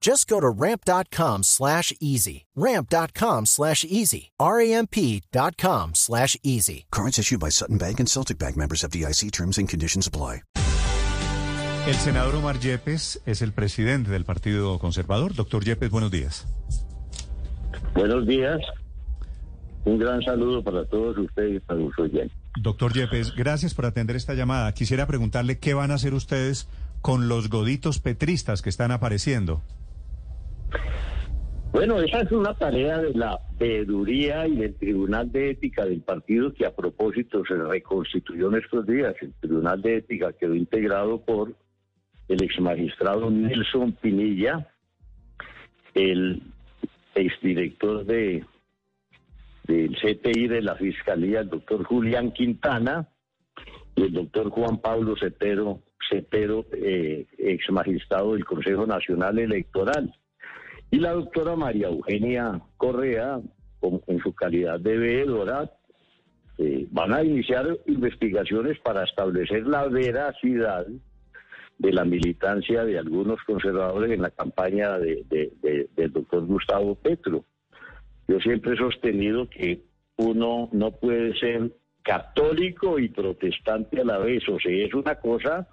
[0.00, 2.46] Just go to ramp.com slash easy.
[2.54, 4.30] Ramp.com slash easy.
[4.38, 6.86] R-A-M-P.com slash easy.
[6.90, 10.42] Cards issued by Sutton Bank and Celtic Bank members of DIC terms and conditions apply.
[11.88, 15.34] El senador Omar Yepes es el presidente del Partido Conservador.
[15.34, 16.46] Doctor Yepes, buenos días.
[17.94, 18.60] Buenos días.
[19.86, 22.36] Un gran saludo para todos ustedes y para los oyentes.
[22.60, 24.74] Doctor Yepes, gracias por atender esta llamada.
[24.74, 26.68] Quisiera preguntarle qué van a hacer ustedes
[27.00, 29.62] con los goditos petristas que están apareciendo.
[31.72, 36.52] Bueno, esa es una tarea de la veeduría y del Tribunal de Ética del partido
[36.54, 39.14] que a propósito se reconstituyó en estos días.
[39.20, 41.54] El Tribunal de Ética quedó integrado por
[42.28, 44.66] el exmagistrado Nelson Pinilla,
[45.94, 46.42] el
[47.14, 48.44] exdirector de
[49.64, 53.06] del CTI de la Fiscalía, el doctor Julián Quintana,
[53.94, 60.14] y el doctor Juan Pablo Cepero, Cepero eh, ex magistrado del Consejo Nacional Electoral,
[60.90, 63.40] y la doctora María Eugenia Correa,
[63.82, 65.70] en su calidad de veedora,
[66.58, 70.86] eh, van a iniciar investigaciones para establecer la veracidad
[71.78, 75.24] de la militancia de algunos conservadores en la campaña de,
[75.94, 77.44] del doctor Gustavo Petro.
[78.26, 79.82] Yo siempre he sostenido que
[80.16, 81.70] uno no puede ser
[82.02, 85.68] católico y protestante a la vez, o sea, es una cosa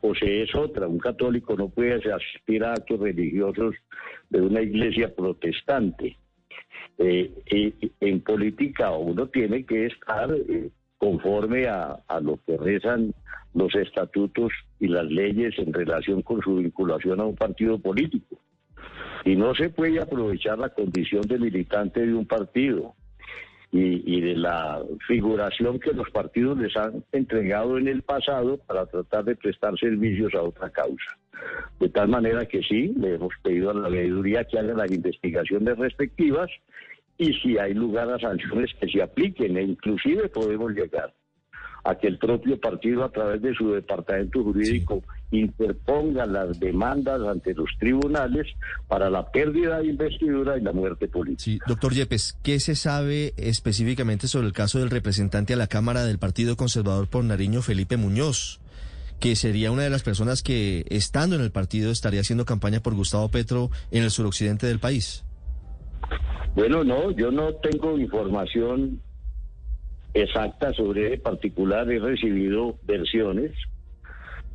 [0.00, 0.86] sea, es otra.
[0.86, 3.74] Un católico no puede asistir a actos religiosos
[4.30, 6.16] de una iglesia protestante.
[6.98, 7.30] Eh,
[8.00, 13.12] en política uno tiene que estar eh, conforme a, lo que rezan
[13.54, 18.36] los estatutos y las leyes en relación con su vinculación a un partido político.
[19.24, 22.94] Y no se puede aprovechar la condición de militante de un partido
[23.72, 29.24] y, de la figuración que los partidos les han entregado en el pasado para tratar
[29.24, 31.18] de prestar servicios a otra causa.
[31.78, 35.76] De tal manera que sí, le hemos pedido a la veeduría que haga las investigaciones
[35.76, 36.50] respectivas
[37.18, 41.12] y si hay lugar a sanciones que se apliquen e inclusive podemos llegar
[41.84, 47.54] a que el propio partido a través de su departamento jurídico interponga las demandas ante
[47.54, 48.46] los tribunales
[48.88, 51.42] para la pérdida de investidura y la muerte política.
[51.42, 56.04] Sí, doctor Yepes, ¿qué se sabe específicamente sobre el caso del representante a la Cámara
[56.04, 58.60] del Partido Conservador por Nariño, Felipe Muñoz?
[59.20, 62.94] que sería una de las personas que, estando en el partido, estaría haciendo campaña por
[62.94, 65.24] Gustavo Petro en el suroccidente del país.
[66.54, 69.00] Bueno, no, yo no tengo información
[70.14, 73.52] exacta sobre ese particular, he recibido versiones,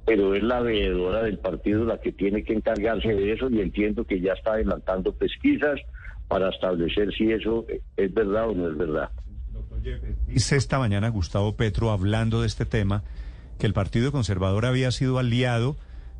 [0.05, 4.03] pero es la veedora del partido la que tiene que encargarse de eso y entiendo
[4.03, 5.79] que ya está adelantando pesquisas
[6.27, 7.65] para establecer si eso
[7.97, 9.09] es verdad o no es verdad.
[10.27, 13.03] Dice esta mañana Gustavo Petro hablando de este tema
[13.59, 15.75] que el Partido Conservador había sido aliado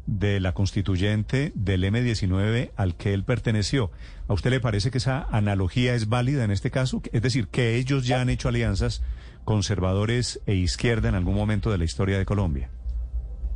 [0.08, 3.92] de la constituyente del M19 al que él perteneció.
[4.28, 7.02] ¿A usted le parece que esa analogía es válida en este caso?
[7.12, 9.04] Es decir, que ellos ya han hecho alianzas
[9.46, 12.70] conservadores e izquierda en algún momento de la historia de Colombia.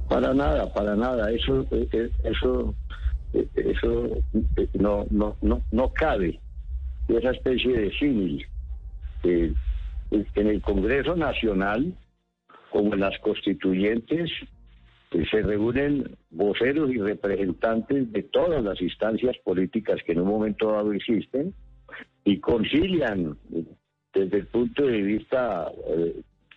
[0.08, 1.32] Para nada, para nada.
[1.32, 2.76] Eso, eh, eh, eso,
[3.34, 4.10] eh, eso
[4.74, 6.40] no, no, no, no cabe.
[7.08, 8.46] Esa especie de símil.
[9.24, 11.94] en el Congreso Nacional,
[12.72, 14.30] como en las constituyentes,
[15.32, 20.92] se reúnen voceros y representantes de todas las instancias políticas que en un momento dado
[20.92, 21.54] existen
[22.26, 23.38] y concilian
[24.14, 25.72] desde el punto de vista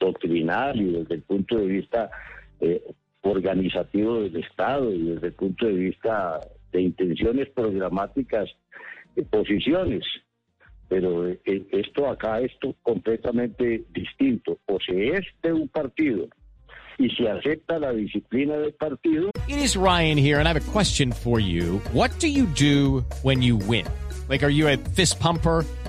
[0.01, 2.11] doctrinal y desde el punto de vista
[3.23, 6.41] organizativo del Estado y desde el punto de vista
[6.73, 8.49] de intenciones programáticas,
[9.15, 10.05] de posiciones.
[10.89, 14.59] Pero eh, esto acá es completamente distinto.
[14.67, 16.29] O se es de un partido
[16.99, 19.31] y se acepta la disciplina del partido.
[19.47, 21.81] It is Ryan here and I have a question for you.
[21.93, 23.87] What do you do when you win?
[24.29, 25.65] Like, are you a fist pumper?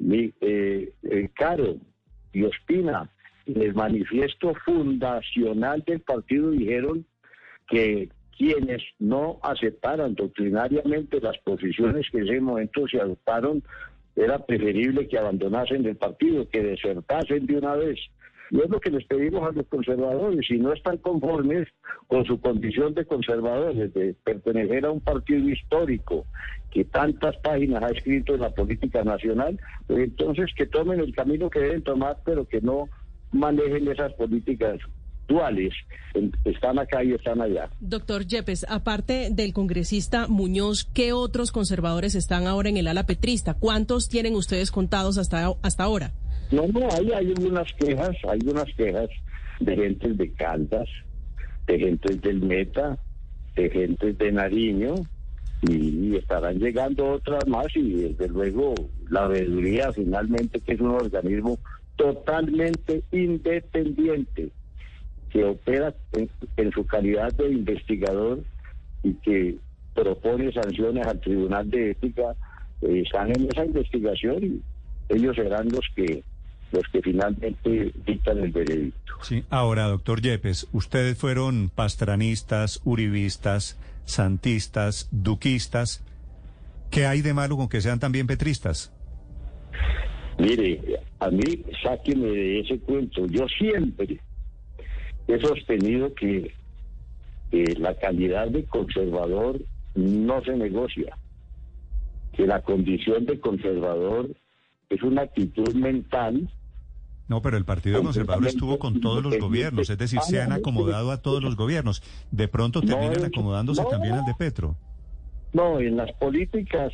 [0.00, 1.76] eh, eh, Caro
[2.32, 3.10] y Ospina,
[3.46, 7.06] en el manifiesto fundacional del partido dijeron
[7.68, 13.62] que quienes no aceptaran doctrinariamente las posiciones que en ese momento se adoptaron,
[14.14, 17.98] era preferible que abandonasen el partido, que desertasen de una vez.
[18.50, 21.68] Y es lo que les pedimos a los conservadores, si no están conformes
[22.06, 26.24] con su condición de conservadores, de pertenecer a un partido histórico
[26.70, 31.50] que tantas páginas ha escrito en la política nacional, pues entonces que tomen el camino
[31.50, 32.88] que deben tomar, pero que no
[33.32, 34.78] manejen esas políticas
[35.28, 35.74] duales,
[36.44, 37.68] están acá y están allá.
[37.80, 43.54] Doctor Yepes, aparte del congresista Muñoz, ¿qué otros conservadores están ahora en el ala petrista?
[43.54, 46.12] ¿Cuántos tienen ustedes contados hasta, hasta ahora?
[46.50, 49.08] No, no, ahí hay unas quejas, hay unas quejas
[49.60, 50.88] de gentes de Caldas,
[51.66, 52.98] de gentes del Meta,
[53.54, 54.94] de gentes de Nariño,
[55.62, 58.74] y estarán llegando otras más, y desde luego
[59.10, 61.58] la veeduría finalmente, que es un organismo
[61.96, 64.50] totalmente independiente,
[65.30, 68.42] que opera en, en su calidad de investigador
[69.02, 69.56] y que
[69.94, 72.34] propone sanciones al Tribunal de Ética,
[72.82, 74.62] eh, están en esa investigación y
[75.08, 76.22] ellos serán los que
[76.72, 79.12] los que finalmente dictan el veredicto.
[79.22, 79.44] Sí.
[79.50, 86.04] Ahora, doctor Yepes, ustedes fueron pastranistas, uribistas, santistas, duquistas.
[86.90, 88.92] ¿Qué hay de malo con que sean también petristas?
[90.38, 93.26] Mire, a mí sáqueme de ese cuento.
[93.26, 94.20] Yo siempre
[95.26, 96.52] he sostenido que
[97.78, 99.60] la calidad de conservador
[99.94, 101.16] no se negocia,
[102.36, 104.30] que la condición de conservador
[104.88, 106.48] es una actitud mental
[107.28, 111.10] No, pero el Partido Conservador estuvo con todos los gobiernos, es decir, se han acomodado
[111.10, 112.02] a todos los gobiernos.
[112.30, 114.76] De pronto terminan acomodándose también al de Petro.
[115.52, 116.92] No, en las políticas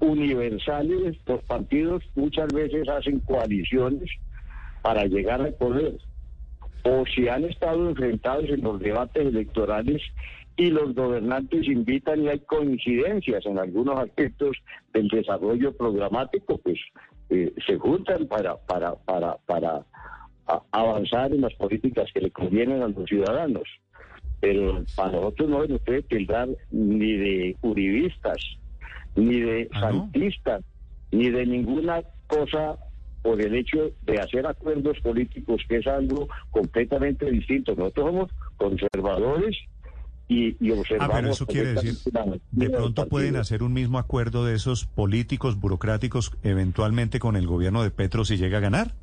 [0.00, 4.08] universales los partidos muchas veces hacen coaliciones
[4.82, 5.98] para llegar al poder.
[6.84, 10.00] O si han estado enfrentados en los debates electorales
[10.56, 14.56] y los gobernantes invitan y hay coincidencias en algunos aspectos
[14.92, 16.78] del desarrollo programático, pues
[17.30, 19.84] eh, se juntan para, para, para, para
[20.70, 23.64] avanzar en las políticas que le convienen a los ciudadanos
[24.44, 28.36] pero para nosotros no se nos puede tildar ni de uribistas,
[29.16, 30.02] ni de Ah, ¿no?
[30.02, 30.62] santistas,
[31.12, 32.76] ni de ninguna cosa
[33.22, 37.74] por el hecho de hacer acuerdos políticos, que es algo completamente distinto.
[37.74, 39.56] Nosotros somos conservadores
[40.28, 41.14] y, y Ah, observamos...
[41.16, 41.94] pero eso quiere decir,
[42.50, 47.82] de pronto pueden hacer un mismo acuerdo de esos políticos burocráticos eventualmente con el gobierno
[47.82, 48.94] de Petro si llega a ganar.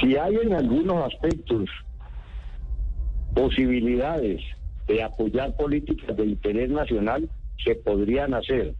[0.00, 1.68] Si hay en algunos aspectos
[3.34, 4.40] posibilidades
[4.86, 7.28] de apoyar políticas de interés nacional,
[7.64, 8.74] se podrían hacer.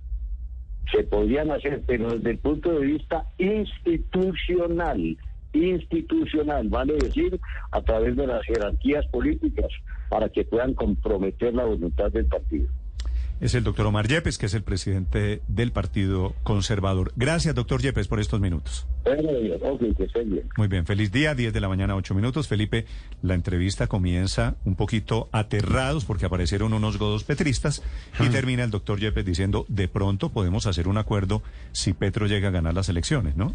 [0.92, 5.16] Se podrían hacer, pero desde el punto de vista institucional,
[5.52, 9.68] institucional, vale decir, a través de las jerarquías políticas,
[10.08, 12.68] para que puedan comprometer la voluntad del partido.
[13.40, 17.10] Es el doctor Omar Yepes, que es el presidente del Partido Conservador.
[17.16, 18.86] Gracias, doctor Yepes, por estos minutos.
[20.58, 22.48] Muy bien, feliz día, 10 de la mañana, 8 minutos.
[22.48, 22.84] Felipe,
[23.22, 27.82] la entrevista comienza un poquito aterrados porque aparecieron unos godos petristas
[28.18, 32.48] y termina el doctor Yepes diciendo, de pronto podemos hacer un acuerdo si Petro llega
[32.48, 33.54] a ganar las elecciones, ¿no?